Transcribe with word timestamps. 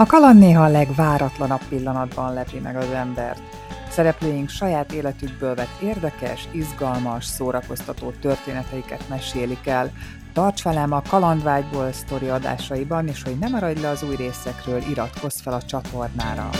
A 0.00 0.06
kaland 0.06 0.38
néha 0.38 0.64
a 0.64 0.68
legváratlanabb 0.68 1.68
pillanatban 1.68 2.34
lepi 2.34 2.58
meg 2.58 2.76
az 2.76 2.90
embert. 2.90 3.40
Szereplőink 3.90 4.48
saját 4.48 4.92
életükből 4.92 5.54
vett 5.54 5.80
érdekes, 5.82 6.48
izgalmas, 6.52 7.24
szórakoztató 7.24 8.10
történeteiket 8.10 9.08
mesélik 9.08 9.66
el. 9.66 9.92
Tarts 10.32 10.62
velem 10.62 10.92
a 10.92 11.02
Kalandvágyból 11.08 11.92
sztori 11.92 12.28
adásaiban, 12.28 13.08
és 13.08 13.22
hogy 13.22 13.38
ne 13.38 13.48
maradj 13.48 13.80
le 13.80 13.88
az 13.88 14.02
új 14.02 14.16
részekről, 14.16 14.80
iratkozz 14.80 15.40
fel 15.40 15.52
a 15.52 15.62
csatornára. 15.62 16.50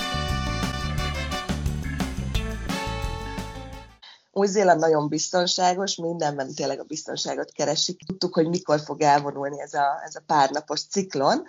Új-Zéland 4.33 4.81
nagyon 4.81 5.09
biztonságos, 5.09 5.97
mindenben 5.97 6.55
tényleg 6.55 6.81
a 6.81 6.85
biztonságot 6.85 7.53
keresik. 7.53 8.07
Tudtuk, 8.07 8.35
hogy 8.35 8.49
mikor 8.49 8.81
fog 8.81 9.01
elvonulni 9.01 9.61
ez 9.61 9.75
a, 9.75 10.01
ez 10.05 10.15
a 10.15 10.23
párnapos 10.27 10.81
ciklon, 10.81 11.43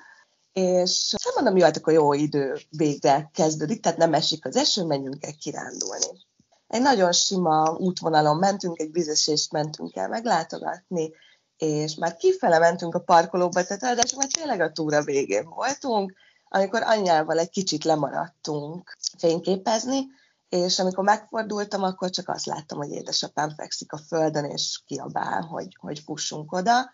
és 0.54 1.16
nem 1.24 1.34
mondom, 1.36 1.58
jó, 1.58 1.64
hát 1.64 1.78
akkor 1.78 1.94
jó 1.94 2.14
idő 2.14 2.58
végre 2.70 3.30
kezdődik, 3.34 3.82
tehát 3.82 3.98
nem 3.98 4.14
esik 4.14 4.46
az 4.46 4.56
eső, 4.56 4.84
menjünk 4.86 5.26
el 5.26 5.34
kirándulni. 5.40 6.28
Egy 6.68 6.82
nagyon 6.82 7.12
sima 7.12 7.76
útvonalon 7.78 8.38
mentünk, 8.38 8.80
egy 8.80 8.92
vizesést 8.92 9.52
mentünk 9.52 9.96
el 9.96 10.08
meglátogatni, 10.08 11.12
és 11.58 11.96
már 11.96 12.16
kifele 12.16 12.60
mentünk 12.60 12.96
a 12.96 13.00
parkolóba, 13.00 13.64
tehát 13.64 13.82
ráadásul 13.82 14.18
már 14.18 14.28
tényleg 14.32 14.62
a 14.62 14.72
túra 14.72 15.04
végén 15.04 15.50
voltunk, 15.50 16.14
amikor 16.50 16.82
anyjával 16.84 17.40
egy 17.40 17.50
kicsit 17.50 17.84
lemaradtunk 17.84 18.98
fényképezni, 19.18 20.08
és 20.50 20.80
amikor 20.80 21.04
megfordultam, 21.04 21.84
akkor 21.84 22.10
csak 22.10 22.30
azt 22.30 22.46
láttam, 22.46 22.78
hogy 22.78 22.92
édesapám 22.92 23.50
fekszik 23.50 23.94
a 23.94 23.98
földön, 23.98 24.46
és 24.46 24.82
kiabál, 24.86 25.42
hogy, 25.42 25.78
hogy 25.80 26.00
fussunk 26.00 26.52
oda. 26.52 26.92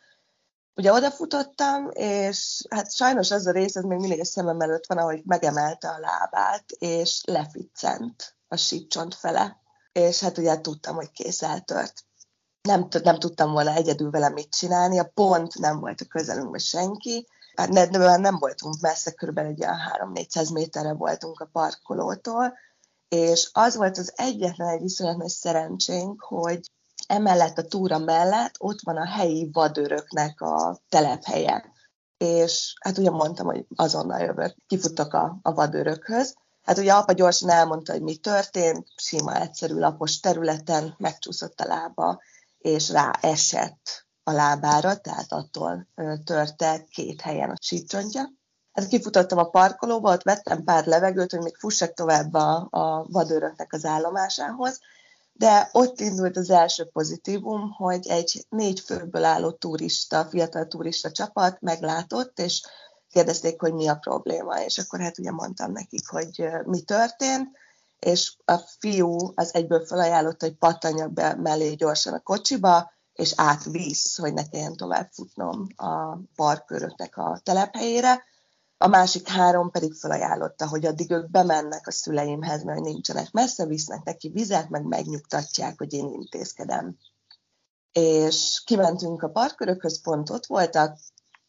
Ugye 0.75 0.91
odafutottam, 0.91 1.89
és 1.93 2.65
hát 2.69 2.93
sajnos 2.93 3.31
az 3.31 3.47
a 3.47 3.51
rész, 3.51 3.75
ez 3.75 3.83
még 3.83 3.99
mindig 3.99 4.19
a 4.19 4.25
szemem 4.25 4.61
előtt 4.61 4.85
van, 4.85 4.97
ahogy 4.97 5.21
megemelte 5.25 5.87
a 5.87 5.99
lábát, 5.99 6.71
és 6.71 7.21
leficcent 7.25 8.35
a 8.47 8.55
sípcsont 8.55 9.15
fele. 9.15 9.57
És 9.91 10.19
hát 10.19 10.37
ugye 10.37 10.61
tudtam, 10.61 10.95
hogy 10.95 11.11
kész 11.11 11.41
eltört. 11.41 12.03
Nem, 12.61 12.87
nem 13.03 13.19
tudtam 13.19 13.51
volna 13.51 13.73
egyedül 13.73 14.09
vele 14.09 14.29
mit 14.29 14.49
csinálni, 14.49 14.99
a 14.99 15.11
pont 15.13 15.57
nem 15.59 15.79
volt 15.79 16.01
a 16.01 16.05
közelünkben 16.05 16.59
senki, 16.59 17.27
hát 17.55 17.69
ne, 17.69 17.85
nem, 17.85 18.21
nem 18.21 18.37
voltunk 18.37 18.75
messze, 18.79 19.11
körülbelül 19.11 19.51
egy 19.51 19.65
3-400 20.13 20.53
méterre 20.53 20.93
voltunk 20.93 21.39
a 21.39 21.49
parkolótól, 21.51 22.53
és 23.09 23.49
az 23.53 23.75
volt 23.75 23.97
az 23.97 24.13
egyetlen 24.15 24.67
egy 24.67 24.81
viszonylag 24.81 25.17
nagy 25.17 25.29
szerencsénk, 25.29 26.21
hogy 26.21 26.59
emellett 27.07 27.57
a 27.57 27.67
túra 27.67 27.97
mellett 27.97 28.53
ott 28.57 28.79
van 28.83 28.97
a 28.97 29.05
helyi 29.05 29.49
vadőröknek 29.51 30.41
a 30.41 30.79
telephelye. 30.89 31.73
És 32.17 32.73
hát 32.79 32.97
ugye 32.97 33.09
mondtam, 33.09 33.45
hogy 33.45 33.65
azonnal 33.75 34.19
jövök, 34.19 34.55
kifuttak 34.67 35.13
a, 35.13 35.39
a 35.41 35.53
vadőrökhöz. 35.53 36.35
Hát 36.63 36.77
ugye 36.77 36.93
apa 36.93 37.11
gyorsan 37.11 37.49
elmondta, 37.49 37.91
hogy 37.91 38.01
mi 38.01 38.15
történt, 38.15 38.87
sima, 38.95 39.35
egyszerű, 39.35 39.73
lapos 39.73 40.19
területen 40.19 40.95
megcsúszott 40.97 41.59
a 41.59 41.67
lába, 41.67 42.21
és 42.57 42.89
rá 42.89 43.11
esett 43.21 44.05
a 44.23 44.31
lábára, 44.31 44.97
tehát 44.97 45.31
attól 45.31 45.87
törte 46.23 46.85
két 46.89 47.21
helyen 47.21 47.49
a 47.49 47.55
sícsontja. 47.61 48.31
Hát 48.71 48.87
kifutottam 48.87 49.37
a 49.37 49.49
parkolóba, 49.49 50.11
ott 50.13 50.23
vettem 50.23 50.63
pár 50.63 50.85
levegőt, 50.85 51.31
hogy 51.31 51.41
még 51.41 51.55
fussak 51.55 51.93
tovább 51.93 52.33
a, 52.33 52.67
a 52.69 53.05
vadőröknek 53.09 53.73
az 53.73 53.85
állomásához, 53.85 54.79
de 55.37 55.69
ott 55.71 55.99
indult 55.99 56.37
az 56.37 56.49
első 56.49 56.85
pozitívum, 56.85 57.71
hogy 57.71 58.07
egy 58.07 58.45
négy 58.49 58.79
főből 58.79 59.23
álló 59.23 59.51
turista, 59.51 60.25
fiatal 60.25 60.67
turista 60.67 61.11
csapat 61.11 61.61
meglátott, 61.61 62.39
és 62.39 62.63
kérdezték, 63.09 63.61
hogy 63.61 63.73
mi 63.73 63.87
a 63.87 63.95
probléma, 63.95 64.61
és 64.61 64.77
akkor 64.77 64.99
hát 64.99 65.19
ugye 65.19 65.31
mondtam 65.31 65.71
nekik, 65.71 66.07
hogy 66.07 66.45
mi 66.65 66.81
történt, 66.81 67.47
és 67.99 68.35
a 68.45 68.57
fiú 68.57 69.17
az 69.35 69.53
egyből 69.53 69.85
felajánlotta, 69.85 70.45
hogy 70.45 70.55
pattanjak 70.55 71.13
be 71.13 71.35
mellé 71.35 71.73
gyorsan 71.73 72.13
a 72.13 72.19
kocsiba, 72.19 72.93
és 73.13 73.33
átvisz, 73.35 74.17
hogy 74.17 74.33
ne 74.33 74.47
kelljen 74.47 74.75
tovább 74.75 75.09
futnom 75.11 75.67
a 75.75 76.17
parköröknek 76.35 77.17
a 77.17 77.39
telephelyére, 77.43 78.23
a 78.77 78.87
másik 78.87 79.27
három 79.27 79.71
pedig 79.71 79.93
felajánlotta, 79.93 80.67
hogy 80.67 80.85
addig 80.85 81.11
ők 81.11 81.29
bemennek 81.29 81.87
a 81.87 81.91
szüleimhez, 81.91 82.63
mert 82.63 82.79
nincsenek 82.79 83.31
messze, 83.31 83.65
visznek 83.65 84.03
neki 84.03 84.29
vizet, 84.29 84.69
meg 84.69 84.83
megnyugtatják, 84.83 85.77
hogy 85.77 85.93
én 85.93 86.09
intézkedem. 86.09 86.97
És 87.91 88.61
kimentünk 88.65 89.23
a 89.23 89.29
parkörökhöz, 89.29 90.01
pont 90.01 90.29
ott 90.29 90.45
voltak, 90.45 90.99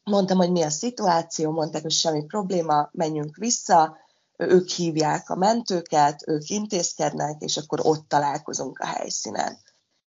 mondtam, 0.03 0.37
hogy 0.37 0.51
mi 0.51 0.63
a 0.63 0.71
szituáció, 0.71 1.51
mondták, 1.51 1.83
hogy 1.83 1.91
semmi 1.91 2.25
probléma, 2.25 2.89
menjünk 2.93 3.37
vissza, 3.37 3.97
ők 4.37 4.69
hívják 4.69 5.31
a 5.31 5.37
mentőket, 5.37 6.23
ők 6.27 6.49
intézkednek, 6.49 7.41
és 7.41 7.57
akkor 7.57 7.81
ott 7.83 8.09
találkozunk 8.09 8.79
a 8.79 8.87
helyszínen. 8.87 9.59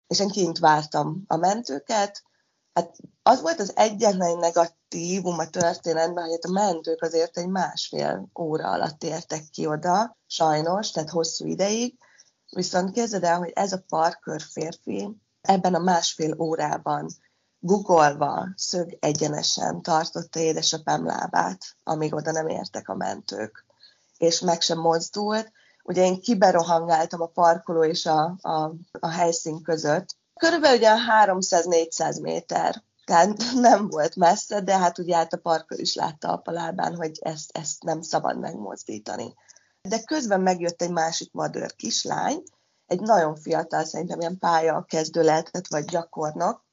És 0.06 0.21
én 0.21 0.29
kint 0.29 0.59
vártam 0.59 1.25
a 1.27 1.37
mentőket, 1.37 2.23
Hát 2.78 2.97
az 3.22 3.41
volt 3.41 3.61
az 3.61 3.72
egyetlen 3.77 4.39
negatívum 4.39 5.39
a 5.39 5.49
történetben, 5.49 6.25
hogy 6.25 6.33
hát 6.33 6.44
a 6.44 6.53
mentők 6.53 7.03
azért 7.03 7.37
egy 7.37 7.49
másfél 7.49 8.28
óra 8.39 8.71
alatt 8.71 9.03
értek 9.03 9.43
ki 9.50 9.66
oda, 9.66 10.16
sajnos, 10.27 10.91
tehát 10.91 11.11
hosszú 11.11 11.47
ideig. 11.47 11.99
Viszont 12.50 12.93
képzeld 12.93 13.25
el, 13.25 13.38
hogy 13.38 13.53
ez 13.55 13.72
a 13.72 13.84
parkör 13.88 14.41
férfi 14.41 15.17
ebben 15.41 15.75
a 15.75 15.78
másfél 15.78 16.34
órában 16.41 17.09
guggolva, 17.59 18.49
szög 18.56 18.97
egyenesen 19.00 19.83
tartotta 19.83 20.41
édesapám 20.41 21.06
lábát, 21.06 21.65
amíg 21.83 22.15
oda 22.15 22.33
nem 22.33 22.49
értek 22.49 22.88
a 22.88 22.94
mentők. 22.94 23.65
És 24.17 24.41
meg 24.41 24.61
sem 24.61 24.78
mozdult. 24.78 25.53
Ugye 25.83 26.05
én 26.05 26.21
kiberohangáltam 26.21 27.21
a 27.21 27.27
parkoló 27.27 27.84
és 27.84 28.06
a, 28.06 28.37
a, 28.41 28.72
a 29.00 29.09
helyszín 29.09 29.62
között, 29.62 30.18
Körülbelül 30.38 30.76
ugye 30.76 30.94
300-400 31.25 32.21
méter, 32.21 32.82
tehát 33.04 33.37
nem 33.69 33.88
volt 33.88 34.16
messze, 34.16 34.60
de 34.60 34.78
hát 34.78 34.99
ugye 34.99 35.16
át 35.16 35.32
a 35.32 35.37
parkör 35.37 35.78
is 35.78 35.94
látta 35.94 36.32
a 36.32 36.37
palábán, 36.37 36.97
hogy 36.97 37.19
ezt, 37.21 37.56
ezt 37.56 37.82
nem 37.82 38.00
szabad 38.03 38.38
megmozdítani. 38.38 39.34
De 39.82 40.03
közben 40.03 40.41
megjött 40.41 40.82
egy 40.82 40.91
másik 40.91 41.32
madőr 41.32 41.75
kislány, 41.76 42.43
egy 42.87 43.00
nagyon 43.00 43.37
fiatal, 43.37 43.84
szerintem 43.84 44.21
ilyen 44.21 44.38
pálya 44.38 44.84
kezdő 44.88 45.22
lehetett, 45.22 45.66
vagy 45.69 45.84
gyakornok, 45.84 46.66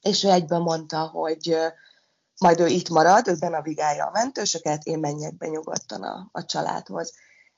és 0.00 0.24
ő 0.24 0.30
egyben 0.30 0.60
mondta, 0.60 0.98
hogy 0.98 1.56
majd 2.40 2.60
ő 2.60 2.66
itt 2.66 2.88
marad, 2.88 3.28
ő 3.28 3.34
benavigálja 3.34 4.04
a 4.06 4.10
mentősöket, 4.12 4.84
én 4.84 4.98
menjek 4.98 5.36
be 5.36 5.46
nyugodtan 5.46 6.02
a, 6.02 6.28
a 6.32 6.44
családhoz. 6.44 7.12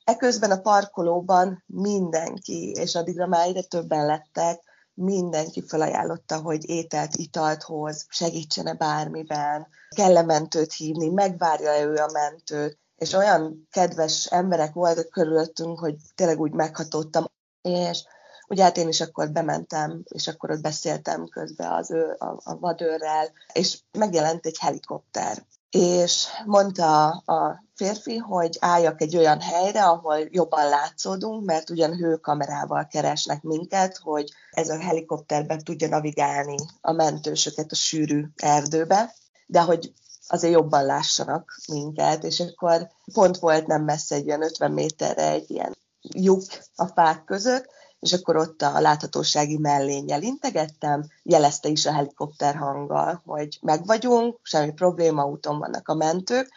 Eközben 0.05 0.51
a 0.51 0.61
parkolóban 0.61 1.65
mindenki, 1.67 2.71
és 2.71 2.95
addigra 2.95 3.27
már 3.27 3.49
ide 3.49 3.63
többen 3.63 4.07
lettek, 4.07 4.63
mindenki 4.95 5.63
felajánlotta, 5.67 6.41
hogy 6.41 6.69
ételt, 6.69 7.15
italt 7.17 7.63
hoz, 7.63 8.07
segítsene 8.09 8.75
bármiben, 8.75 9.67
kell-e 9.97 10.23
mentőt 10.23 10.73
hívni, 10.73 11.09
megvárja-e 11.09 11.85
ő 11.85 11.95
a 11.95 12.11
mentőt, 12.13 12.79
és 12.97 13.13
olyan 13.13 13.69
kedves 13.71 14.27
emberek 14.27 14.73
voltak 14.73 15.09
körülöttünk, 15.11 15.79
hogy 15.79 15.97
tényleg 16.15 16.41
úgy 16.41 16.53
meghatódtam, 16.53 17.25
és 17.63 18.05
ugye 18.49 18.63
hát 18.63 18.77
én 18.77 18.89
is 18.89 19.01
akkor 19.01 19.31
bementem, 19.31 20.03
és 20.09 20.29
akkor 20.29 20.51
ott 20.51 20.61
beszéltem 20.61 21.27
közben 21.29 21.73
az 21.73 21.91
ő, 21.91 22.17
a, 22.19 22.41
a 22.45 22.59
vadőrrel, 22.59 23.33
és 23.53 23.79
megjelent 23.99 24.47
egy 24.47 24.59
helikopter. 24.59 25.47
És 25.71 26.27
mondta 26.45 27.09
a 27.09 27.65
férfi, 27.83 28.17
hogy 28.17 28.57
álljak 28.61 29.01
egy 29.01 29.17
olyan 29.17 29.41
helyre, 29.41 29.85
ahol 29.85 30.19
jobban 30.31 30.69
látszódunk, 30.69 31.45
mert 31.45 31.71
ugyan 31.71 31.97
hőkamerával 31.97 32.87
keresnek 32.87 33.43
minket, 33.43 33.97
hogy 33.97 34.33
ez 34.51 34.69
a 34.69 34.81
helikopterben 34.81 35.65
tudja 35.65 35.89
navigálni 35.89 36.57
a 36.81 36.93
mentősöket 36.93 37.73
a 37.73 37.75
sűrű 37.75 38.25
erdőbe, 38.37 39.15
de 39.47 39.61
hogy 39.61 39.93
azért 40.27 40.53
jobban 40.53 40.85
lássanak 40.85 41.55
minket, 41.73 42.25
és 42.25 42.41
akkor 42.41 42.89
pont 43.13 43.39
volt 43.39 43.67
nem 43.67 43.85
messze 43.85 44.15
egy 44.15 44.27
olyan 44.27 44.43
50 44.43 44.71
méterre 44.71 45.31
egy 45.31 45.51
ilyen 45.51 45.77
lyuk 46.01 46.43
a 46.75 46.87
fák 46.87 47.25
között, 47.25 47.67
és 48.01 48.13
akkor 48.13 48.37
ott 48.37 48.63
a 48.63 48.81
láthatósági 48.81 49.59
mellényel 49.59 50.23
integettem, 50.23 51.07
jelezte 51.23 51.69
is 51.69 51.87
a 51.87 51.93
helikopter 51.93 52.55
hanggal, 52.55 53.23
hogy 53.25 53.59
meg 53.63 53.87
vagyunk, 53.87 54.39
semmi 54.43 54.73
probléma, 54.73 55.25
úton 55.25 55.59
vannak 55.59 55.89
a 55.89 55.95
mentők. 55.95 56.49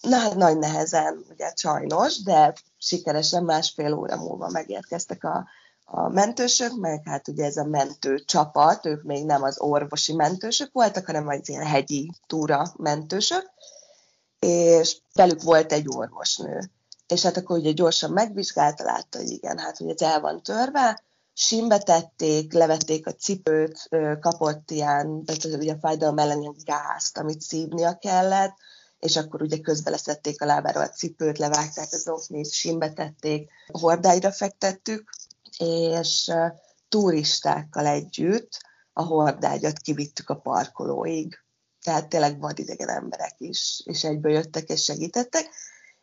Na 0.00 0.16
hát 0.16 0.34
nagy 0.34 0.58
nehezen, 0.58 1.24
ugye 1.30 1.52
sajnos, 1.54 2.22
de 2.22 2.54
sikeresen 2.78 3.44
másfél 3.44 3.92
óra 3.92 4.16
múlva 4.16 4.48
megérkeztek 4.48 5.24
a, 5.24 5.46
a 5.84 6.08
mentősök, 6.08 6.76
meg 6.76 7.02
hát 7.04 7.28
ugye 7.28 7.44
ez 7.44 7.56
a 7.56 7.64
mentő 7.64 8.18
csapat, 8.24 8.86
ők 8.86 9.02
még 9.02 9.24
nem 9.24 9.42
az 9.42 9.60
orvosi 9.60 10.12
mentősök 10.12 10.72
voltak, 10.72 11.06
hanem 11.06 11.28
az 11.28 11.48
ilyen 11.48 11.66
hegyi 11.66 12.12
túra 12.26 12.72
mentősök, 12.76 13.50
és 14.38 14.96
velük 15.14 15.42
volt 15.42 15.72
egy 15.72 15.86
orvosnő. 15.88 16.70
És 17.06 17.22
hát 17.22 17.36
akkor 17.36 17.58
ugye 17.58 17.72
gyorsan 17.72 18.10
megvizsgálta, 18.10 18.84
látta, 18.84 19.18
hogy 19.18 19.30
igen, 19.30 19.58
hát 19.58 19.76
hogy 19.76 19.88
ez 19.88 20.00
el 20.00 20.20
van 20.20 20.42
törve, 20.42 21.02
simbe 21.32 21.78
tették, 21.78 22.52
levették 22.52 23.06
a 23.06 23.12
cipőt, 23.12 23.88
kapott 24.20 24.70
ilyen, 24.70 25.24
tehát 25.24 25.44
ugye 25.44 25.72
a 25.72 25.78
fájdalom 25.80 26.18
ellen 26.18 26.40
ilyen 26.40 26.56
gázt, 26.64 27.18
amit 27.18 27.40
szívnia 27.40 27.98
kellett, 27.98 28.56
és 29.00 29.16
akkor 29.16 29.42
ugye 29.42 29.58
közbe 29.58 29.90
leszették 29.90 30.42
a 30.42 30.46
lábára 30.46 30.80
a 30.80 30.88
cipőt, 30.88 31.38
levágták 31.38 31.88
az 31.90 32.08
oknét, 32.08 32.50
simbe 32.50 32.92
tették, 32.92 33.50
hordáira 33.66 34.32
fektettük, 34.32 35.10
és 35.58 36.32
turistákkal 36.88 37.86
együtt 37.86 38.60
a 38.92 39.02
hordágyat 39.02 39.78
kivittük 39.78 40.30
a 40.30 40.36
parkolóig. 40.36 41.38
Tehát 41.82 42.08
tényleg 42.08 42.40
vadidegen 42.40 42.88
emberek 42.88 43.34
is, 43.38 43.82
és 43.84 44.04
egyből 44.04 44.32
jöttek 44.32 44.68
és 44.68 44.84
segítettek. 44.84 45.48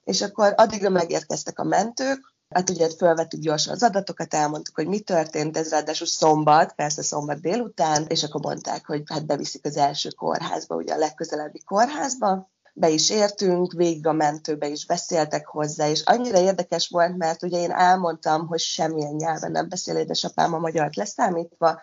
És 0.03 0.21
akkor 0.21 0.53
addigra 0.55 0.89
megérkeztek 0.89 1.59
a 1.59 1.63
mentők, 1.63 2.35
Hát 2.49 2.69
ugye 2.69 2.89
felvettük 2.97 3.39
gyorsan 3.39 3.73
az 3.73 3.83
adatokat, 3.83 4.33
elmondtuk, 4.33 4.75
hogy 4.75 4.87
mi 4.87 4.99
történt, 4.99 5.57
ez 5.57 5.69
ráadásul 5.69 6.07
szombat, 6.07 6.73
persze 6.73 7.01
szombat 7.01 7.41
délután, 7.41 8.05
és 8.07 8.23
akkor 8.23 8.41
mondták, 8.41 8.85
hogy 8.85 9.03
hát 9.05 9.25
beviszik 9.25 9.65
az 9.65 9.77
első 9.77 10.09
kórházba, 10.09 10.75
ugye 10.75 10.93
a 10.93 10.97
legközelebbi 10.97 11.63
kórházba, 11.63 12.49
be 12.79 12.89
is 12.89 13.09
értünk, 13.09 13.71
végig 13.71 14.07
a 14.07 14.13
mentőbe 14.13 14.67
is 14.67 14.85
beszéltek 14.85 15.47
hozzá, 15.47 15.87
és 15.87 16.01
annyira 16.01 16.39
érdekes 16.39 16.87
volt, 16.87 17.17
mert 17.17 17.43
ugye 17.43 17.57
én 17.57 17.71
elmondtam, 17.71 18.47
hogy 18.47 18.59
semmilyen 18.59 19.15
nyelven 19.15 19.51
nem 19.51 19.69
beszél 19.69 19.95
édesapám 19.95 20.53
a 20.53 20.59
magyart 20.59 20.95
leszámítva, 20.95 21.81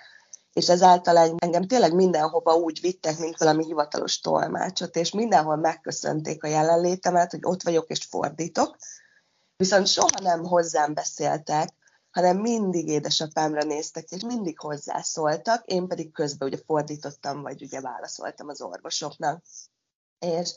és 0.52 0.69
ezáltal 0.69 1.17
engem 1.38 1.67
tényleg 1.67 1.94
mindenhova 1.94 2.55
úgy 2.55 2.81
vittek, 2.81 3.19
mint 3.19 3.38
valami 3.38 3.64
hivatalos 3.64 4.20
tolmácsot, 4.20 4.96
és 4.96 5.12
mindenhol 5.12 5.56
megköszönték 5.56 6.44
a 6.44 6.49
jelenlétemet, 6.49 7.31
hogy 7.31 7.41
ott 7.43 7.62
vagyok 7.62 7.88
és 7.88 8.05
fordítok, 8.05 8.76
viszont 9.56 9.87
soha 9.87 10.20
nem 10.23 10.44
hozzám 10.44 10.94
beszéltek, 10.94 11.69
hanem 12.11 12.37
mindig 12.37 12.88
édesapámra 12.88 13.62
néztek, 13.62 14.11
és 14.11 14.23
mindig 14.23 14.58
hozzászóltak, 14.58 15.64
én 15.64 15.87
pedig 15.87 16.12
közben 16.12 16.49
ugye 16.49 16.58
fordítottam, 16.67 17.43
vagy 17.43 17.62
ugye 17.62 17.81
válaszoltam 17.81 18.49
az 18.49 18.62
orvosoknak. 18.62 19.43
És 20.19 20.55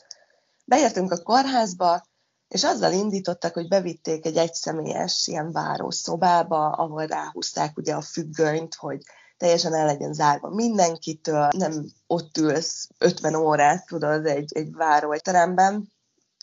beértünk 0.68 1.12
a 1.12 1.22
kórházba, 1.22 2.02
és 2.48 2.64
azzal 2.64 2.92
indítottak, 2.92 3.54
hogy 3.54 3.68
bevitték 3.68 4.26
egy 4.26 4.36
egyszemélyes 4.36 5.26
ilyen 5.26 5.52
várószobába, 5.52 6.70
ahol 6.70 7.06
ráhúzták 7.06 7.76
ugye 7.76 7.94
a 7.94 8.00
függönyt, 8.00 8.74
hogy 8.74 9.02
teljesen 9.36 9.74
el 9.74 9.86
legyen 9.86 10.12
zárva 10.12 10.48
mindenkitől, 10.48 11.48
nem 11.56 11.84
ott 12.06 12.36
ülsz 12.36 12.88
50 12.98 13.34
órát, 13.34 13.86
tudod, 13.86 14.26
egy, 14.26 14.52
egy 14.54 14.72
váróteremben, 14.72 15.92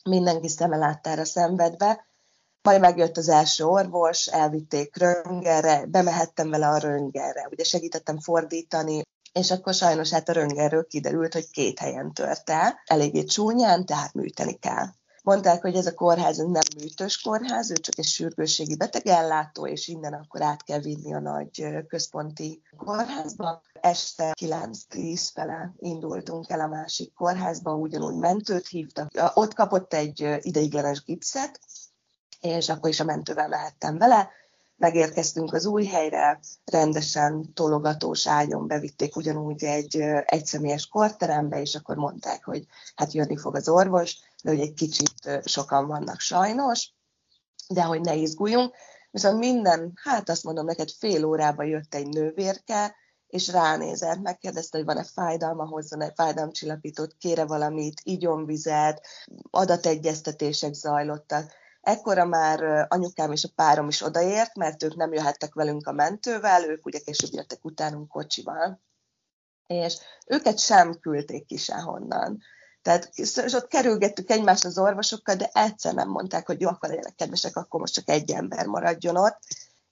mindenki 0.04 0.48
szeme 0.48 0.78
láttára 0.78 1.26
szenvedve, 1.26 2.08
majd 2.62 2.80
megjött 2.80 3.18
az 3.18 3.30
első 3.30 3.64
orvos, 3.64 4.28
elvitték 4.28 4.98
röngerre, 4.98 5.86
bemehettem 5.86 6.50
vele 6.50 6.68
a 6.68 6.78
röngerre, 6.78 7.48
ugye 7.52 7.64
segítettem 7.64 8.20
fordítani, 8.20 9.02
és 9.40 9.52
akkor 9.52 9.74
sajnos 9.74 10.10
hát 10.10 10.30
a 10.30 10.34
röngerről 10.34 10.88
kiderült, 10.88 11.34
hogy 11.34 11.50
két 11.50 11.80
helyen 11.80 12.14
tört 12.14 12.50
el, 12.50 12.80
eléggé 12.86 13.24
csúnyán, 13.24 13.86
tehát 13.86 14.14
műteni 14.14 14.54
kell. 14.54 14.86
Mondták, 15.24 15.62
hogy 15.62 15.76
ez 15.76 15.86
a 15.86 15.94
kórház 15.94 16.38
nem 16.38 16.62
műtős 16.78 17.22
kórház, 17.22 17.72
ő 17.72 17.74
csak 17.74 17.98
egy 17.98 18.06
sürgősségi 18.06 18.76
betegellátó, 18.76 19.68
és 19.68 19.88
innen 19.88 20.14
akkor 20.14 20.42
át 20.42 20.64
kell 20.64 20.80
vinni 20.80 21.14
a 21.14 21.20
nagy 21.20 21.66
központi 21.88 22.62
kórházba. 22.78 23.62
Este 23.82 24.34
9-10 24.42 25.30
fele 25.34 25.74
indultunk 25.78 26.50
el 26.50 26.60
a 26.60 26.68
másik 26.68 27.14
kórházba, 27.14 27.74
ugyanúgy 27.74 28.16
mentőt 28.16 28.68
hívtak. 28.68 29.32
Ott 29.34 29.54
kapott 29.54 29.94
egy 29.94 30.38
ideiglenes 30.40 31.04
gipszet, 31.04 31.60
és 32.42 32.70
akkor 32.70 32.90
is 32.90 33.00
a 33.00 33.04
mentővel 33.04 33.48
mehettem 33.48 33.98
vele. 33.98 34.30
Megérkeztünk 34.78 35.54
az 35.54 35.66
új 35.66 35.86
helyre, 35.86 36.40
rendesen 36.66 37.54
tologatós 37.54 38.28
ágyon 38.28 38.68
bevitték 38.68 39.16
ugyanúgy 39.16 39.64
egy 39.64 39.98
egyszemélyes 40.26 40.88
korterembe, 40.88 41.62
és 41.62 41.76
akkor 41.76 41.96
mondták, 41.96 42.44
hogy 42.44 42.66
hát 42.96 43.14
jönni 43.14 43.38
fog 43.38 43.56
az 43.56 43.70
orvos, 43.70 44.18
de 44.44 44.50
hogy 44.50 44.60
egy 44.60 44.74
kicsit 44.74 45.42
sokan 45.46 45.88
vannak 45.88 46.20
sajnos, 46.20 46.94
de 47.68 47.84
hogy 47.84 48.02
ne 48.02 48.16
izguljunk. 48.16 48.74
Viszont 49.12 49.40
minden, 49.40 49.94
hát 50.04 50.30
azt 50.30 50.44
mondom 50.44 50.66
neked, 50.66 50.90
fél 50.90 51.26
órába 51.26 51.64
jött 51.64 51.96
egy 51.96 52.08
nővérke, 52.08 52.96
és 53.28 53.48
ránézett, 53.48 54.22
megkérdezte, 54.22 54.78
hogy 54.78 54.86
van-e 54.86 55.04
fájdalma, 55.04 55.66
hozzon 55.66 56.02
egy 56.02 56.14
fájdalomcsillapítót, 56.16 57.16
kére 57.20 57.46
valamit, 57.46 58.02
igyon 58.04 58.46
vizet, 58.46 59.08
adategyeztetések 59.50 60.74
zajlottak 60.74 61.54
Ekkora 61.86 62.26
már 62.26 62.86
anyukám 62.90 63.32
és 63.32 63.44
a 63.44 63.50
párom 63.56 63.88
is 63.88 64.02
odaért, 64.02 64.56
mert 64.56 64.84
ők 64.84 64.96
nem 64.96 65.14
jöhettek 65.14 65.54
velünk 65.54 65.88
a 65.88 65.92
mentővel, 65.92 66.70
ők 66.70 66.86
ugye 66.86 67.00
később 67.00 67.34
jöttek 67.34 67.66
utánunk 67.66 68.08
kocsival. 68.08 68.82
És 69.68 69.98
őket 70.28 70.60
sem 70.60 71.00
küldték 71.00 71.46
ki 71.46 71.58
sehonnan. 71.58 72.42
Tehát 72.82 73.10
és 73.14 73.54
ott 73.54 73.68
kerülgettük 73.68 74.30
egymást 74.30 74.66
az 74.66 74.78
orvosokkal, 74.78 75.36
de 75.36 75.50
egyszer 75.54 75.94
nem 75.94 76.10
mondták, 76.10 76.46
hogy 76.46 76.62
jó, 76.62 76.70
akkor 76.70 76.90
legyenek 76.90 77.16
kedvesek, 77.16 77.56
akkor 77.56 77.80
most 77.80 77.94
csak 77.94 78.10
egy 78.10 78.32
ember 78.32 78.66
maradjon 78.66 79.18
ott. 79.18 79.40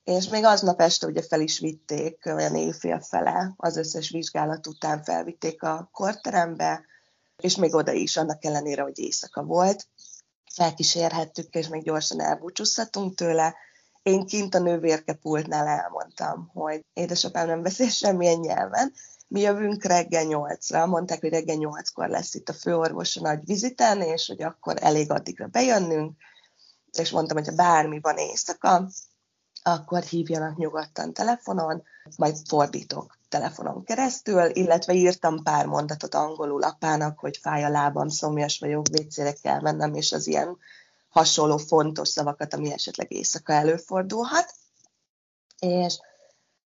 És 0.04 0.28
még 0.28 0.44
aznap 0.44 0.80
este 0.80 1.06
ugye 1.06 1.22
fel 1.22 1.40
is 1.40 1.58
vitték, 1.58 2.26
olyan 2.26 2.54
éjfél 2.54 3.00
fele, 3.00 3.52
az 3.56 3.76
összes 3.76 4.10
vizsgálat 4.10 4.66
után 4.66 5.02
felvitték 5.02 5.62
a 5.62 5.88
korterembe, 5.92 6.84
és 7.36 7.56
még 7.56 7.74
oda 7.74 7.92
is, 7.92 8.16
annak 8.16 8.44
ellenére, 8.44 8.82
hogy 8.82 8.98
éjszaka 8.98 9.42
volt 9.42 9.86
felkísérhettük, 10.54 11.54
és 11.54 11.68
még 11.68 11.82
gyorsan 11.82 12.20
elbúcsúzhatunk 12.20 13.14
tőle. 13.14 13.54
Én 14.02 14.26
kint 14.26 14.54
a 14.54 14.58
nővérkepultnál 14.58 15.66
elmondtam, 15.66 16.50
hogy 16.54 16.84
édesapám 16.92 17.46
nem 17.46 17.62
beszél 17.62 17.88
semmilyen 17.88 18.38
nyelven, 18.38 18.92
mi 19.28 19.40
jövünk 19.40 19.84
reggel 19.84 20.24
nyolcra, 20.24 20.86
mondták, 20.86 21.20
hogy 21.20 21.30
reggel 21.30 21.56
nyolckor 21.56 22.08
lesz 22.08 22.34
itt 22.34 22.48
a 22.48 22.52
főorvos 22.52 23.16
a 23.16 23.20
nagy 23.20 23.44
viziten, 23.44 24.00
és 24.00 24.26
hogy 24.26 24.42
akkor 24.42 24.76
elég 24.80 25.10
addigra 25.10 25.46
bejönnünk, 25.46 26.16
és 26.98 27.10
mondtam, 27.10 27.36
hogy 27.36 27.46
ha 27.46 27.54
bármi 27.54 28.00
van 28.00 28.16
éjszaka, 28.16 28.88
akkor 29.66 30.02
hívjanak 30.02 30.56
nyugodtan 30.56 31.12
telefonon, 31.12 31.82
majd 32.16 32.36
fordítok 32.48 33.18
telefonon 33.28 33.84
keresztül, 33.84 34.56
illetve 34.56 34.92
írtam 34.92 35.42
pár 35.42 35.66
mondatot 35.66 36.14
angolul 36.14 36.62
apának, 36.62 37.18
hogy 37.18 37.36
fáj 37.36 37.64
a 37.64 37.68
lábam, 37.68 38.08
szomjas 38.08 38.58
vagyok, 38.58 38.86
vécére 38.88 39.32
kell 39.32 39.60
mennem, 39.60 39.94
és 39.94 40.12
az 40.12 40.26
ilyen 40.26 40.58
hasonló 41.08 41.56
fontos 41.56 42.08
szavakat, 42.08 42.54
ami 42.54 42.72
esetleg 42.72 43.12
éjszaka 43.12 43.52
előfordulhat. 43.52 44.54
És 45.58 45.98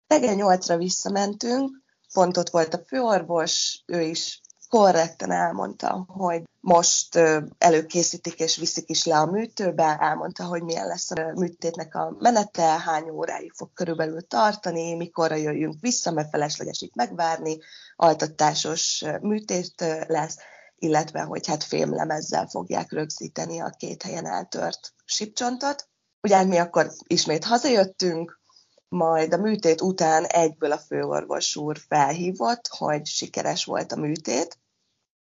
reggel 0.07 0.35
nyolcra 0.35 0.77
visszamentünk, 0.77 1.83
pont 2.13 2.37
ott 2.37 2.51
volt 2.51 2.75
a 2.75 2.85
főorvos, 2.87 3.83
ő 3.87 4.01
is 4.01 4.41
korrekten 4.77 5.31
elmondta, 5.31 6.05
hogy 6.09 6.43
most 6.61 7.19
előkészítik 7.59 8.41
és 8.41 8.57
viszik 8.57 8.89
is 8.89 9.05
le 9.05 9.19
a 9.19 9.27
műtőbe, 9.27 9.97
elmondta, 10.01 10.45
hogy 10.45 10.63
milyen 10.63 10.87
lesz 10.87 11.11
a 11.11 11.33
műtétnek 11.35 11.95
a 11.95 12.17
menete, 12.19 12.63
hány 12.63 13.11
óráig 13.11 13.53
fog 13.53 13.73
körülbelül 13.75 14.27
tartani, 14.27 14.95
mikorra 14.95 15.35
jöjjünk 15.35 15.75
vissza, 15.81 16.11
mert 16.11 16.29
felesleges 16.29 16.81
itt 16.81 16.95
megvárni, 16.95 17.59
altatásos 17.97 19.05
műtét 19.21 19.85
lesz, 20.07 20.37
illetve 20.77 21.21
hogy 21.21 21.47
hát 21.47 21.65
fémlemezzel 21.65 22.47
fogják 22.47 22.93
rögzíteni 22.93 23.61
a 23.61 23.75
két 23.79 24.03
helyen 24.03 24.27
eltört 24.27 24.95
sipcsontot. 25.05 25.89
Ugye 26.23 26.45
mi 26.45 26.59
akkor 26.59 26.93
ismét 27.07 27.45
hazajöttünk, 27.45 28.41
majd 28.89 29.33
a 29.33 29.37
műtét 29.37 29.81
után 29.81 30.25
egyből 30.25 30.73
a 30.73 30.79
főorvos 30.79 31.57
úr 31.57 31.79
felhívott, 31.89 32.69
hogy 32.69 33.07
sikeres 33.07 33.65
volt 33.65 33.93
a 33.93 33.97
műtét, 33.97 34.61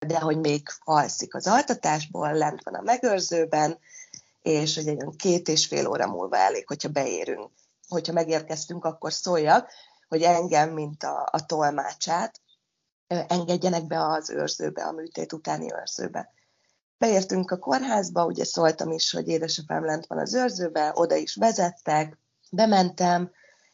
de 0.07 0.19
hogy 0.19 0.39
még 0.39 0.67
alszik 0.83 1.35
az 1.35 1.47
altatásból, 1.47 2.33
lent 2.33 2.63
van 2.63 2.73
a 2.73 2.81
megőrzőben, 2.81 3.79
és 4.41 4.75
hogy 4.75 4.87
egy 4.87 5.03
két 5.17 5.47
és 5.47 5.65
fél 5.65 5.87
óra 5.87 6.07
múlva 6.07 6.37
elég, 6.37 6.67
hogyha 6.67 6.89
beérünk. 6.89 7.51
Hogyha 7.87 8.13
megérkeztünk, 8.13 8.85
akkor 8.85 9.13
szóljak, 9.13 9.69
hogy 10.07 10.21
engem, 10.21 10.73
mint 10.73 11.03
a, 11.03 11.29
a 11.31 11.45
tolmácsát, 11.45 12.41
engedjenek 13.07 13.87
be 13.87 14.05
az 14.05 14.29
őrzőbe, 14.29 14.83
a 14.83 14.91
műtét 14.91 15.33
utáni 15.33 15.73
őrzőbe. 15.73 16.33
Beértünk 16.97 17.51
a 17.51 17.57
kórházba, 17.57 18.25
ugye 18.25 18.43
szóltam 18.43 18.91
is, 18.91 19.11
hogy 19.11 19.27
édesapám 19.27 19.85
lent 19.85 20.07
van 20.07 20.17
az 20.17 20.33
őrzőbe, 20.33 20.91
oda 20.93 21.15
is 21.15 21.35
vezettek, 21.35 22.17
bementem, 22.51 23.31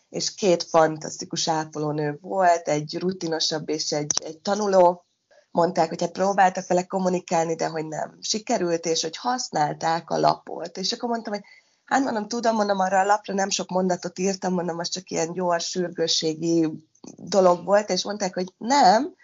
és 0.09 0.33
két 0.33 0.63
fantasztikus 0.63 1.47
ápolónő 1.47 2.17
volt, 2.21 2.67
egy 2.67 2.97
rutinosabb 2.99 3.69
és 3.69 3.91
egy, 3.91 4.11
egy 4.23 4.39
tanuló, 4.39 5.05
mondták, 5.51 5.89
hogy 5.89 6.01
hát 6.01 6.11
próbáltak 6.11 6.67
vele 6.67 6.83
kommunikálni, 6.83 7.55
de 7.55 7.67
hogy 7.67 7.87
nem 7.87 8.17
sikerült, 8.21 8.85
és 8.85 9.01
hogy 9.01 9.17
használták 9.17 10.09
a 10.09 10.19
lapot. 10.19 10.77
És 10.77 10.91
akkor 10.91 11.09
mondtam, 11.09 11.33
hogy 11.33 11.43
hát 11.85 12.03
mondom, 12.03 12.27
tudom, 12.27 12.55
mondom, 12.55 12.79
arra 12.79 12.99
a 12.99 13.05
lapra 13.05 13.33
nem 13.33 13.49
sok 13.49 13.69
mondatot 13.69 14.19
írtam, 14.19 14.53
mondom, 14.53 14.79
az 14.79 14.89
csak 14.89 15.09
ilyen 15.09 15.33
gyors, 15.33 15.69
sürgősségi 15.69 16.69
dolog 17.15 17.65
volt, 17.65 17.89
és 17.89 18.03
mondták, 18.03 18.33
hogy 18.33 18.53
nem, 18.57 19.15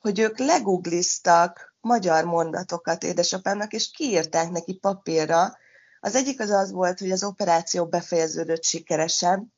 hogy 0.00 0.18
ők 0.18 0.38
legugliztak 0.38 1.74
magyar 1.80 2.24
mondatokat 2.24 3.02
édesapámnak, 3.02 3.72
és 3.72 3.90
kiírták 3.90 4.50
neki 4.50 4.74
papírra. 4.74 5.56
Az 6.00 6.14
egyik 6.14 6.40
az 6.40 6.50
az 6.50 6.70
volt, 6.70 6.98
hogy 6.98 7.10
az 7.10 7.24
operáció 7.24 7.86
befejeződött 7.86 8.64
sikeresen, 8.64 9.52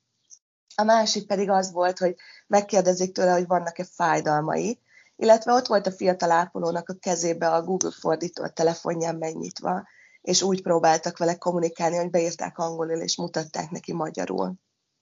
a 0.77 0.83
másik 0.83 1.27
pedig 1.27 1.51
az 1.51 1.73
volt, 1.73 1.99
hogy 1.99 2.15
megkérdezik 2.47 3.13
tőle, 3.13 3.33
hogy 3.33 3.47
vannak-e 3.47 3.85
fájdalmai, 3.85 4.81
illetve 5.17 5.53
ott 5.53 5.67
volt 5.67 5.87
a 5.87 5.93
fiatal 5.93 6.31
ápolónak 6.31 6.89
a 6.89 6.97
kezébe 7.01 7.51
a 7.51 7.63
Google 7.63 7.91
fordító 7.91 8.43
a 8.43 8.49
telefonján 8.49 9.17
megnyitva, 9.17 9.87
és 10.21 10.43
úgy 10.43 10.63
próbáltak 10.63 11.19
vele 11.19 11.35
kommunikálni, 11.35 11.97
hogy 11.97 12.11
beírták 12.11 12.59
angolul, 12.59 13.01
és 13.01 13.17
mutatták 13.17 13.71
neki 13.71 13.93
magyarul. 13.93 14.55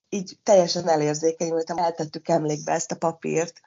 Így 0.09 0.39
teljesen 0.43 0.89
elérzékenyültem, 0.89 1.77
eltettük 1.77 2.29
emlékbe 2.29 2.73
ezt 2.73 2.93
a 2.93 2.97
papírt, 2.97 3.61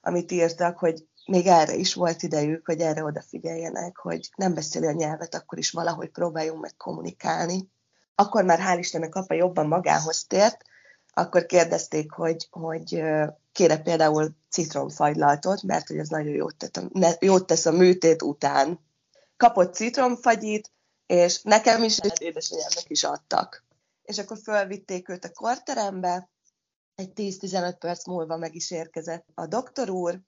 amit 0.00 0.32
írtak, 0.32 0.78
hogy 0.78 1.06
még 1.26 1.46
erre 1.46 1.74
is 1.74 1.94
volt 1.94 2.22
idejük, 2.22 2.66
hogy 2.66 2.80
erre 2.80 3.04
odafigyeljenek, 3.04 3.96
hogy 3.96 4.30
nem 4.36 4.54
beszéli 4.54 4.86
a 4.86 4.92
nyelvet, 4.92 5.34
akkor 5.34 5.58
is 5.58 5.70
valahogy 5.70 6.10
próbáljunk 6.10 6.60
meg 6.60 6.76
kommunikálni. 6.76 7.70
Akkor 8.14 8.44
már 8.44 8.58
hál' 8.58 8.78
Istennek 8.78 9.14
apa 9.14 9.34
jobban 9.34 9.66
magához 9.66 10.24
tért, 10.26 10.64
akkor 11.14 11.46
kérdezték, 11.46 12.12
hogy, 12.12 12.48
hogy 12.50 13.02
kére 13.52 13.78
például 13.78 14.36
citromfagylaltot, 14.50 15.62
mert 15.62 15.86
hogy 15.88 15.98
ez 15.98 16.08
nagyon 16.08 16.34
jót, 16.34 16.56
tett 16.56 16.76
a, 16.76 17.16
jót 17.20 17.46
tesz 17.46 17.66
a 17.66 17.72
műtét 17.72 18.22
után. 18.22 18.80
Kapott 19.36 19.74
citromfagyit, 19.74 20.72
és 21.06 21.42
nekem 21.42 21.82
is, 21.82 21.98
és 21.98 22.12
édesanyámnak 22.18 22.88
is 22.90 23.04
adtak. 23.04 23.64
És 24.02 24.18
akkor 24.18 24.38
fölvitték 24.42 25.08
őt 25.08 25.24
a 25.24 25.32
korterembe, 25.32 26.30
egy 26.94 27.12
10-15 27.14 27.74
perc 27.78 28.06
múlva 28.06 28.36
meg 28.36 28.54
is 28.54 28.70
érkezett 28.70 29.26
a 29.34 29.46
doktor 29.46 29.90
úr, 29.90 30.20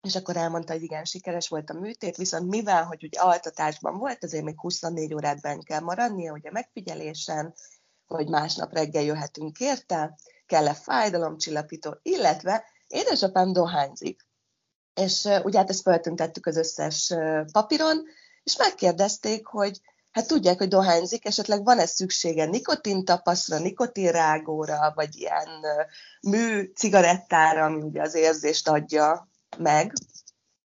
és 0.00 0.16
akkor 0.16 0.36
elmondta, 0.36 0.72
hogy 0.72 0.82
igen, 0.82 1.04
sikeres 1.04 1.48
volt 1.48 1.70
a 1.70 1.78
műtét, 1.78 2.16
viszont 2.16 2.48
mivel, 2.48 2.84
hogy 2.84 3.04
ugye 3.04 3.20
altatásban 3.20 3.98
volt, 3.98 4.24
azért 4.24 4.44
még 4.44 4.60
24 4.60 5.14
órát 5.14 5.40
benn 5.40 5.60
kell 5.60 5.80
maradnia, 5.80 6.32
ugye 6.32 6.50
megfigyelésen, 6.50 7.54
hogy 8.14 8.28
másnap 8.28 8.72
reggel 8.72 9.02
jöhetünk 9.02 9.60
érte, 9.60 10.18
kell-e 10.46 10.74
fájdalomcsillapító, 10.74 11.98
illetve 12.02 12.64
édesapám 12.86 13.52
dohányzik. 13.52 14.26
És 14.94 15.28
ugye 15.42 15.58
hát 15.58 15.70
ezt 15.70 15.82
feltüntettük 15.82 16.46
az 16.46 16.56
összes 16.56 17.14
papíron, 17.52 18.02
és 18.42 18.56
megkérdezték, 18.56 19.46
hogy 19.46 19.80
hát 20.10 20.26
tudják, 20.26 20.58
hogy 20.58 20.68
dohányzik, 20.68 21.24
esetleg 21.24 21.64
van-e 21.64 21.86
szüksége 21.86 22.44
nikotintapaszra, 22.44 23.58
nikotinrágóra, 23.58 24.92
vagy 24.94 25.16
ilyen 25.16 25.48
mű 26.20 26.72
cigarettára, 26.74 27.64
ami 27.64 27.82
ugye 27.82 28.02
az 28.02 28.14
érzést 28.14 28.68
adja 28.68 29.28
meg, 29.58 29.92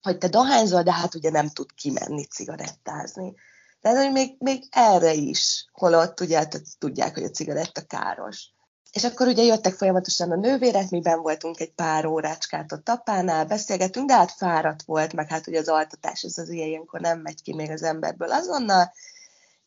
hogy 0.02 0.18
te 0.18 0.28
dohányzol, 0.28 0.84
de 0.84 0.94
hát 0.94 1.16
ugye 1.16 1.30
nem 1.30 1.50
tud 1.50 1.74
kimenni 1.74 2.26
cigarettázni. 2.26 3.34
Tehát, 3.82 4.04
hogy 4.04 4.12
még, 4.12 4.36
még 4.40 4.64
erre 4.70 5.14
is, 5.14 5.66
holott 5.72 6.20
ugye 6.20 6.38
hát 6.38 6.62
tudják, 6.80 7.14
hogy 7.14 7.24
a 7.24 7.30
cigaretta 7.30 7.82
káros. 7.82 8.52
És 8.92 9.04
akkor 9.04 9.28
ugye 9.28 9.44
jöttek 9.44 9.74
folyamatosan 9.74 10.32
a 10.32 10.36
nővérek, 10.36 10.90
mi 10.90 11.02
ben 11.02 11.22
voltunk 11.22 11.60
egy 11.60 11.72
pár 11.72 12.06
órácskát 12.06 12.72
a 12.72 12.78
tapánál, 12.78 13.46
beszélgetünk, 13.46 14.08
de 14.08 14.16
hát 14.16 14.32
fáradt 14.32 14.84
volt, 14.84 15.14
meg 15.14 15.30
hát 15.30 15.48
ugye 15.48 15.60
az 15.60 15.68
altatás, 15.68 16.24
ez 16.24 16.38
az 16.38 16.50
ilyenkor 16.50 17.00
nem 17.00 17.20
megy 17.20 17.42
ki 17.42 17.54
még 17.54 17.72
az 17.72 17.84
emberből 17.84 18.32
azonnal, 18.32 18.94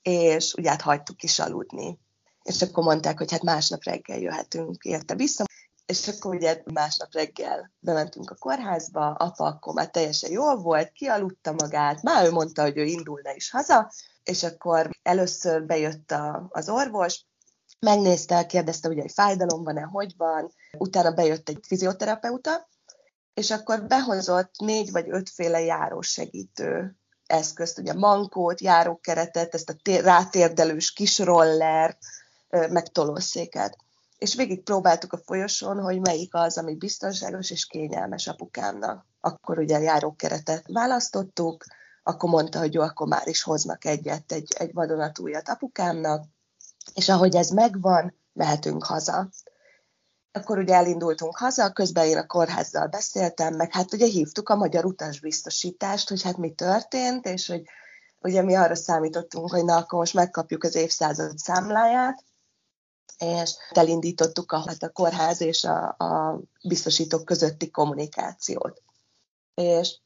és 0.02 0.54
ugye 0.54 0.70
hát 0.70 0.80
hagytuk 0.80 1.22
is 1.22 1.38
aludni. 1.38 1.98
És 2.42 2.62
akkor 2.62 2.84
mondták, 2.84 3.18
hogy 3.18 3.30
hát 3.30 3.42
másnap 3.42 3.84
reggel 3.84 4.18
jöhetünk 4.18 4.84
érte 4.84 5.14
vissza, 5.14 5.44
és 5.90 6.08
akkor 6.08 6.34
ugye 6.34 6.62
másnap 6.72 7.12
reggel 7.12 7.72
bementünk 7.78 8.30
a 8.30 8.34
kórházba, 8.34 9.10
apa 9.10 9.44
akkor 9.44 9.74
már 9.74 9.90
teljesen 9.90 10.30
jól 10.30 10.56
volt, 10.56 10.92
kialudta 10.92 11.52
magát, 11.52 12.02
már 12.02 12.26
ő 12.26 12.30
mondta, 12.30 12.62
hogy 12.62 12.78
ő 12.78 12.84
indulna 12.84 13.34
is 13.34 13.50
haza, 13.50 13.92
és 14.24 14.42
akkor 14.42 14.90
először 15.02 15.64
bejött 15.66 16.10
a, 16.10 16.46
az 16.48 16.68
orvos, 16.68 17.24
megnézte, 17.78 18.46
kérdezte, 18.46 18.88
ugye, 18.88 19.00
hogy 19.00 19.12
fájdalom 19.12 19.64
van-e, 19.64 19.82
hogy 19.82 20.14
van, 20.16 20.52
utána 20.78 21.10
bejött 21.10 21.48
egy 21.48 21.58
fizioterapeuta, 21.66 22.68
és 23.34 23.50
akkor 23.50 23.86
behozott 23.86 24.54
négy 24.58 24.90
vagy 24.90 25.06
ötféle 25.08 25.60
járósegítő 25.60 26.96
eszközt, 27.26 27.78
ugye 27.78 27.94
mankót, 27.94 28.60
járókeretet, 28.60 29.54
ezt 29.54 29.70
a 29.70 30.00
rátérdelős 30.02 30.92
kis 30.92 31.18
roller, 31.18 31.98
meg 32.48 32.88
tolószéket. 32.88 33.76
És 34.20 34.34
végig 34.34 34.62
próbáltuk 34.62 35.12
a 35.12 35.20
folyosón, 35.24 35.80
hogy 35.80 36.00
melyik 36.00 36.34
az, 36.34 36.58
ami 36.58 36.74
biztonságos 36.74 37.50
és 37.50 37.66
kényelmes 37.66 38.26
apukámnak. 38.26 39.06
Akkor 39.20 39.58
ugye 39.58 39.76
a 39.76 39.80
járókeretet 39.80 40.64
választottuk, 40.66 41.64
akkor 42.02 42.30
mondta, 42.30 42.58
hogy 42.58 42.74
jó, 42.74 42.82
akkor 42.82 43.06
már 43.06 43.26
is 43.28 43.42
hoznak 43.42 43.84
egyet, 43.84 44.32
egy, 44.32 44.52
egy 44.58 44.72
vadonatújat 44.72 45.48
apukámnak, 45.48 46.24
és 46.94 47.08
ahogy 47.08 47.34
ez 47.36 47.50
megvan, 47.50 48.14
mehetünk 48.32 48.84
haza. 48.84 49.28
Akkor 50.32 50.58
ugye 50.58 50.74
elindultunk 50.74 51.36
haza, 51.36 51.72
közben 51.72 52.06
én 52.06 52.18
a 52.18 52.26
kórházzal 52.26 52.86
beszéltem, 52.86 53.54
meg 53.54 53.72
hát 53.72 53.92
ugye 53.92 54.06
hívtuk 54.06 54.48
a 54.48 54.56
magyar 54.56 54.84
utasbiztosítást, 54.84 56.08
hogy 56.08 56.22
hát 56.22 56.36
mi 56.36 56.52
történt, 56.52 57.26
és 57.26 57.46
hogy 57.46 57.62
ugye 58.18 58.42
mi 58.42 58.54
arra 58.54 58.74
számítottunk, 58.74 59.50
hogy 59.50 59.64
na, 59.64 59.76
akkor 59.76 59.98
most 59.98 60.14
megkapjuk 60.14 60.64
az 60.64 60.74
évszázad 60.74 61.38
számláját, 61.38 62.24
és 63.18 63.54
elindítottuk 63.70 64.52
a, 64.52 64.64
hát 64.66 64.82
a 64.82 64.90
kórház 64.90 65.40
és 65.40 65.64
a, 65.64 65.88
a 65.98 66.40
biztosítók 66.68 67.24
közötti 67.24 67.70
kommunikációt. 67.70 68.82
És 69.54 69.98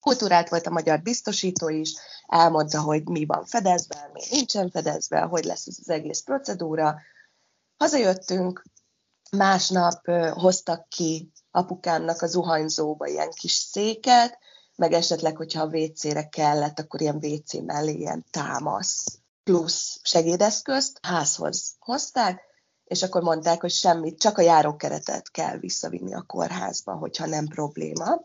kultúrált 0.00 0.48
volt 0.48 0.66
a 0.66 0.70
magyar 0.70 1.02
biztosító 1.02 1.68
is, 1.68 1.94
elmondta, 2.26 2.80
hogy 2.80 3.08
mi 3.08 3.26
van 3.26 3.44
fedezve, 3.44 4.10
mi 4.12 4.20
nincsen 4.30 4.70
fedezve, 4.70 5.20
hogy 5.20 5.44
lesz 5.44 5.66
ez 5.66 5.76
az 5.80 5.88
egész 5.88 6.20
procedúra. 6.20 7.00
Hazajöttünk, 7.76 8.62
másnap 9.30 10.06
hoztak 10.30 10.88
ki 10.88 11.30
apukámnak 11.50 12.22
a 12.22 12.26
zuhanyzóba 12.26 13.06
ilyen 13.06 13.30
kis 13.30 13.52
széket, 13.52 14.38
meg 14.76 14.92
esetleg, 14.92 15.36
hogyha 15.36 15.62
a 15.62 15.76
WC-re 15.76 16.28
kellett, 16.28 16.78
akkor 16.78 17.00
ilyen 17.00 17.24
WC 17.24 17.52
mellé 17.52 17.92
ilyen 17.92 18.24
támasz 18.30 19.18
plusz 19.46 20.00
segédeszközt 20.02 20.98
házhoz 21.02 21.76
hozták, 21.78 22.40
és 22.84 23.02
akkor 23.02 23.22
mondták, 23.22 23.60
hogy 23.60 23.70
semmit, 23.70 24.20
csak 24.20 24.38
a 24.38 24.42
járókeretet 24.42 25.30
kell 25.30 25.58
visszavinni 25.58 26.14
a 26.14 26.24
kórházba, 26.26 26.92
hogyha 26.92 27.26
nem 27.26 27.46
probléma. 27.46 28.24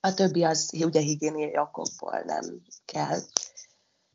A 0.00 0.14
többi 0.14 0.44
az 0.44 0.70
ugye 0.84 1.00
higiéniai 1.00 1.58
okokból 1.58 2.22
nem 2.26 2.62
kell. 2.84 3.18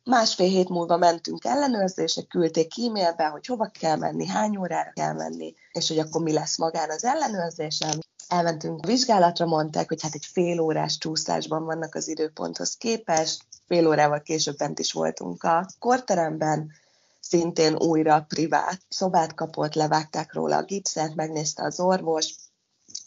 Másfél 0.03 0.49
hét 0.49 0.69
múlva 0.69 0.97
mentünk 0.97 1.45
ellenőrzésre, 1.45 2.21
küldték 2.21 2.71
e-mailbe, 2.77 3.27
hogy 3.27 3.45
hova 3.45 3.71
kell 3.79 3.97
menni, 3.97 4.27
hány 4.27 4.57
órára 4.57 4.91
kell 4.93 5.13
menni, 5.13 5.53
és 5.71 5.87
hogy 5.87 5.99
akkor 5.99 6.21
mi 6.21 6.33
lesz 6.33 6.57
magán 6.57 6.89
az 6.89 7.03
ellenőrzésem. 7.03 7.99
Elmentünk 8.27 8.85
vizsgálatra, 8.85 9.45
mondták, 9.45 9.87
hogy 9.87 10.01
hát 10.01 10.13
egy 10.13 10.25
fél 10.25 10.59
órás 10.59 10.97
csúszásban 10.97 11.63
vannak 11.63 11.95
az 11.95 12.07
időponthoz 12.07 12.75
képest, 12.75 13.45
fél 13.67 13.87
órával 13.87 14.21
később 14.21 14.57
bent 14.57 14.79
is 14.79 14.91
voltunk 14.91 15.43
a 15.43 15.67
korteremben, 15.79 16.71
szintén 17.19 17.75
újra 17.75 18.25
privát 18.27 18.81
szobát 18.89 19.33
kapott, 19.33 19.73
levágták 19.73 20.33
róla 20.33 20.57
a 20.57 20.63
gipszet, 20.63 21.15
megnézte 21.15 21.63
az 21.63 21.79
orvos, 21.79 22.35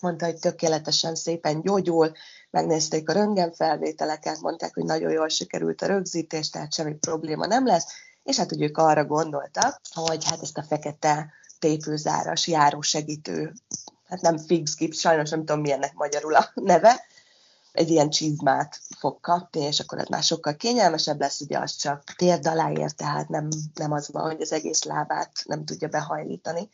mondta, 0.00 0.24
hogy 0.24 0.38
tökéletesen 0.38 1.14
szépen 1.14 1.60
gyógyul, 1.60 2.12
megnézték 2.50 3.08
a 3.08 3.12
röntgenfelvételeket, 3.12 4.40
mondták, 4.40 4.74
hogy 4.74 4.84
nagyon 4.84 5.10
jól 5.10 5.28
sikerült 5.28 5.82
a 5.82 5.86
rögzítés, 5.86 6.50
tehát 6.50 6.72
semmi 6.72 6.94
probléma 6.94 7.46
nem 7.46 7.66
lesz, 7.66 7.86
és 8.22 8.36
hát 8.36 8.48
hogy 8.48 8.62
ők 8.62 8.78
arra 8.78 9.04
gondoltak, 9.04 9.80
hogy 9.94 10.24
hát 10.24 10.42
ezt 10.42 10.58
a 10.58 10.62
fekete 10.62 11.32
tépőzáras 11.58 12.46
járósegítő, 12.46 13.52
hát 14.08 14.20
nem 14.20 14.38
fix 14.38 14.76
gips, 14.76 14.98
sajnos 14.98 15.30
nem 15.30 15.44
tudom 15.44 15.60
milyennek 15.60 15.94
magyarul 15.94 16.34
a 16.34 16.50
neve, 16.54 17.06
egy 17.78 17.90
ilyen 17.90 18.10
csizmát 18.10 18.80
fog 18.98 19.20
kapni, 19.20 19.60
és 19.60 19.80
akkor 19.80 19.98
ez 19.98 20.06
már 20.06 20.22
sokkal 20.22 20.56
kényelmesebb 20.56 21.20
lesz, 21.20 21.40
ugye 21.40 21.58
az 21.58 21.76
csak 21.76 22.02
térd 22.16 22.46
alá 22.46 22.72
tehát 22.96 23.28
nem, 23.28 23.48
nem 23.74 23.92
az 23.92 24.08
van, 24.12 24.30
hogy 24.30 24.40
az 24.40 24.52
egész 24.52 24.82
lábát 24.82 25.32
nem 25.44 25.64
tudja 25.64 25.88
behajlítani. 25.88 26.68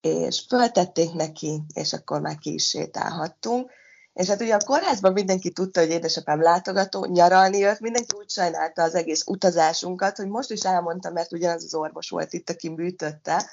És 0.00 0.44
föltették 0.48 1.12
neki, 1.12 1.62
és 1.74 1.92
akkor 1.92 2.20
már 2.20 2.38
ki 2.38 2.54
is 2.54 2.68
sétálhattunk. 2.68 3.70
És 4.12 4.28
hát 4.28 4.40
ugye 4.40 4.54
a 4.54 4.64
kórházban 4.64 5.12
mindenki 5.12 5.50
tudta, 5.50 5.80
hogy 5.80 5.90
édesapám 5.90 6.42
látogató, 6.42 7.04
nyaralni 7.04 7.58
jött, 7.58 7.80
mindenki 7.80 8.16
úgy 8.16 8.30
sajnálta 8.30 8.82
az 8.82 8.94
egész 8.94 9.26
utazásunkat, 9.26 10.16
hogy 10.16 10.28
most 10.28 10.50
is 10.50 10.62
elmondta, 10.62 11.10
mert 11.10 11.32
ugyanaz 11.32 11.64
az 11.64 11.74
orvos 11.74 12.10
volt 12.10 12.32
itt, 12.32 12.50
aki 12.50 12.68
műtötte, 12.68 13.50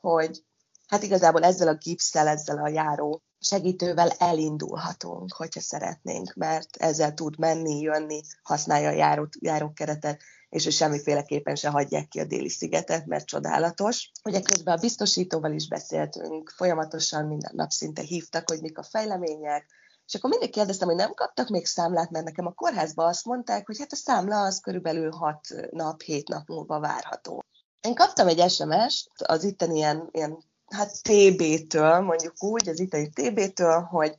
hogy 0.00 0.44
hát 0.86 1.02
igazából 1.02 1.42
ezzel 1.42 1.68
a 1.68 1.74
gipszel, 1.74 2.28
ezzel 2.28 2.58
a 2.58 2.68
járó 2.68 3.22
segítővel 3.40 4.08
elindulhatunk, 4.08 5.32
hogyha 5.32 5.60
szeretnénk, 5.60 6.34
mert 6.34 6.76
ezzel 6.76 7.14
tud 7.14 7.38
menni, 7.38 7.80
jönni, 7.80 8.20
használja 8.42 8.88
a 8.88 8.92
járó, 8.92 9.28
járókeretet, 9.40 10.22
és 10.48 10.66
ő 10.66 10.70
semmiféleképpen 10.70 11.54
se 11.54 11.68
hagyják 11.68 12.08
ki 12.08 12.20
a 12.20 12.24
déli 12.24 12.48
szigetet, 12.48 13.06
mert 13.06 13.26
csodálatos. 13.26 14.10
Ugye 14.24 14.40
közben 14.40 14.76
a 14.76 14.80
biztosítóval 14.80 15.52
is 15.52 15.68
beszéltünk, 15.68 16.50
folyamatosan 16.56 17.26
minden 17.26 17.52
nap 17.54 17.70
szinte 17.70 18.02
hívtak, 18.02 18.48
hogy 18.48 18.60
mik 18.60 18.78
a 18.78 18.82
fejlemények, 18.82 19.66
és 20.06 20.14
akkor 20.14 20.30
mindig 20.30 20.50
kérdeztem, 20.50 20.88
hogy 20.88 20.96
nem 20.96 21.14
kaptak 21.14 21.48
még 21.48 21.66
számlát, 21.66 22.10
mert 22.10 22.24
nekem 22.24 22.46
a 22.46 22.52
kórházban 22.52 23.08
azt 23.08 23.24
mondták, 23.24 23.66
hogy 23.66 23.78
hát 23.78 23.92
a 23.92 23.96
számla 23.96 24.40
az 24.40 24.60
körülbelül 24.60 25.10
6 25.10 25.40
nap, 25.70 26.02
7 26.02 26.28
nap 26.28 26.48
múlva 26.48 26.80
várható. 26.80 27.44
Én 27.80 27.94
kaptam 27.94 28.28
egy 28.28 28.50
SMS-t 28.50 29.10
az 29.22 29.44
itten 29.44 29.70
ilyen, 29.70 30.08
ilyen 30.10 30.44
hát 30.70 31.02
TB-től, 31.02 32.00
mondjuk 32.00 32.42
úgy, 32.42 32.68
az 32.68 32.80
itteni 32.80 33.10
TB-től, 33.10 33.80
hogy 33.80 34.14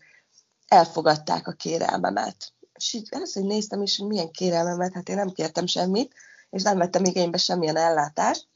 elfogadták 0.67 1.47
a 1.47 1.51
kérelmemet. 1.51 2.53
És 2.73 2.93
így 2.93 3.09
hogy 3.33 3.43
néztem 3.43 3.81
is, 3.81 3.97
hogy 3.97 4.07
milyen 4.07 4.31
kérelmemet, 4.31 4.93
hát 4.93 5.09
én 5.09 5.15
nem 5.15 5.29
kértem 5.29 5.65
semmit, 5.65 6.13
és 6.49 6.63
nem 6.63 6.77
vettem 6.77 7.03
igénybe 7.03 7.37
semmilyen 7.37 7.75
ellátást. 7.77 8.47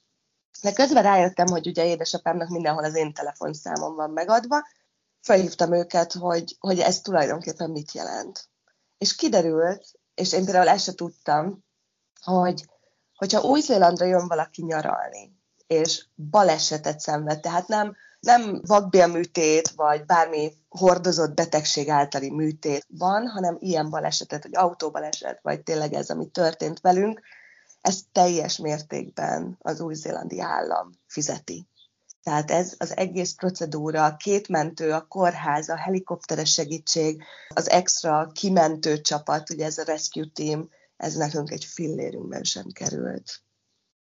De 0.62 0.74
közben 0.74 1.04
rájöttem, 1.04 1.48
hogy 1.48 1.68
ugye 1.68 1.86
édesapámnak 1.86 2.50
mindenhol 2.50 2.84
az 2.84 2.96
én 2.96 3.14
telefonszámom 3.14 3.96
van 3.96 4.10
megadva, 4.10 4.68
felhívtam 5.22 5.74
őket, 5.74 6.14
hogy, 6.14 6.56
hogy 6.60 6.80
ez 6.80 7.02
tulajdonképpen 7.02 7.70
mit 7.70 7.92
jelent. 7.92 8.50
És 8.98 9.16
kiderült, 9.16 9.86
és 10.14 10.34
én 10.34 10.44
például 10.44 10.68
ezt 10.68 10.84
se 10.84 10.94
tudtam, 10.94 11.66
hogy 12.22 12.66
hogyha 13.16 13.42
Új-Zélandra 13.42 14.06
jön 14.06 14.28
valaki 14.28 14.64
nyaralni, 14.64 15.45
és 15.68 16.06
balesetet 16.30 17.00
szenved, 17.00 17.40
tehát 17.40 17.68
nem, 17.68 17.96
nem 18.20 18.62
vakbélműtét, 18.66 19.70
vagy 19.70 20.06
bármi 20.06 20.54
hordozott 20.70 21.34
betegség 21.34 21.90
általi 21.90 22.32
műtét 22.32 22.86
van, 22.90 23.28
hanem 23.28 23.58
ilyen 23.60 23.90
balesetet, 23.90 24.44
hogy 24.44 24.56
autóbaleset, 24.56 25.40
vagy 25.42 25.64
tényleg 25.64 25.94
ez, 25.94 26.10
ami 26.10 26.28
történt 26.28 26.80
velünk, 26.80 27.22
ezt 27.82 28.06
teljes 28.12 28.58
mértékben 28.58 29.58
az 29.60 29.80
új-zélandi 29.80 30.42
állam 30.42 30.92
fizeti. 31.08 31.68
Tehát 32.24 32.52
ez 32.52 32.74
az 32.78 32.98
egész 32.98 33.34
procedúra, 33.34 34.06
a 34.06 34.16
két 34.16 34.48
mentő, 34.48 34.92
a 34.92 35.08
kórház, 35.08 35.70
a 35.70 35.76
helikopteres 35.76 36.54
segítség, 36.54 37.24
az 37.48 37.70
extra 37.70 38.30
kimentő 38.34 39.02
csapat, 39.02 39.50
ugye 39.50 39.66
ez 39.66 39.78
a 39.78 39.84
rescue 39.84 40.28
team, 40.34 40.70
ez 40.98 41.16
nekünk 41.16 41.52
egy 41.52 41.66
fillérünkben 41.66 42.44
sem 42.44 42.66
került. 42.74 43.42